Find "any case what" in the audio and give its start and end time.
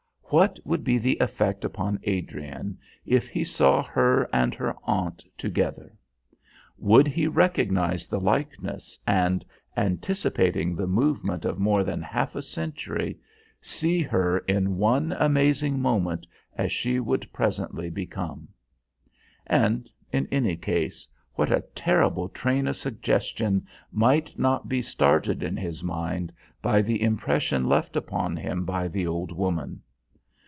20.31-21.51